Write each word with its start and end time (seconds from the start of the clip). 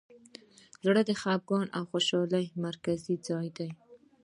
زړه 0.85 1.01
د 1.05 1.11
خفګان 1.21 1.67
او 1.77 1.83
خوشحالۍ 1.91 2.45
مرکزي 2.65 3.15
ځای 3.27 3.47
دی. 3.57 3.69